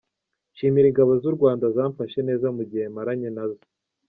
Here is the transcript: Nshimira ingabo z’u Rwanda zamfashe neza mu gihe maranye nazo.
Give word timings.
Nshimira 0.53 0.87
ingabo 0.89 1.11
z’u 1.21 1.33
Rwanda 1.37 1.65
zamfashe 1.75 2.19
neza 2.29 2.47
mu 2.55 2.63
gihe 2.69 2.85
maranye 2.95 3.29
nazo. 3.35 3.63